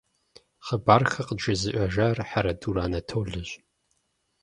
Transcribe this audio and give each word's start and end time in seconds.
Хъыбархэр 0.65 1.25
къыджезыӀэжар 1.27 2.17
Хьэрэдурэ 2.29 2.81
Анатолэщ. 2.85 3.49